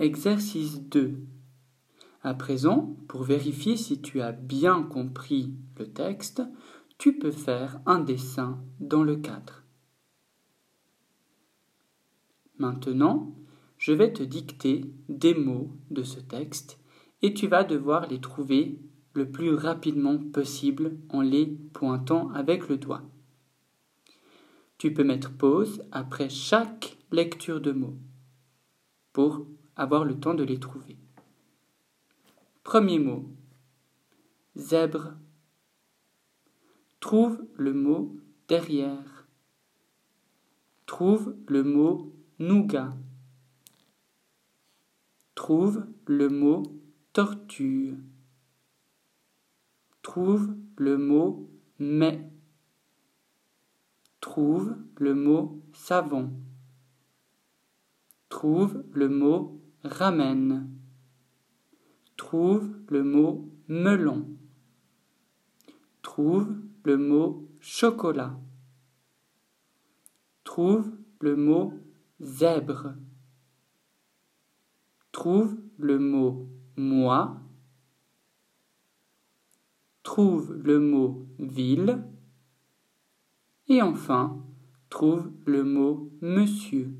[0.00, 1.18] Exercice 2.
[2.22, 6.42] À présent, pour vérifier si tu as bien compris le texte,
[6.96, 9.62] tu peux faire un dessin dans le cadre.
[12.56, 13.34] Maintenant,
[13.76, 16.80] je vais te dicter des mots de ce texte
[17.20, 18.78] et tu vas devoir les trouver
[19.12, 21.44] le plus rapidement possible en les
[21.74, 23.02] pointant avec le doigt.
[24.78, 27.98] Tu peux mettre pause après chaque lecture de mots
[29.12, 29.44] pour
[29.80, 30.98] avoir le temps de les trouver.
[32.64, 33.24] Premier mot.
[34.54, 35.14] Zèbre.
[37.00, 38.14] Trouve le mot
[38.46, 39.26] derrière.
[40.84, 42.94] Trouve le mot nougat.
[45.34, 46.62] Trouve le mot
[47.14, 47.96] tortue.
[50.02, 52.30] Trouve le mot mais.
[54.20, 56.30] Trouve le mot savon.
[58.28, 60.70] Trouve le mot ramène.
[62.16, 64.28] Trouve le mot melon.
[66.02, 68.38] Trouve le mot chocolat.
[70.44, 71.72] Trouve le mot
[72.20, 72.94] zèbre.
[75.12, 77.40] Trouve le mot moi.
[80.02, 82.02] Trouve le mot ville.
[83.68, 84.44] Et enfin,
[84.88, 86.92] trouve le mot monsieur.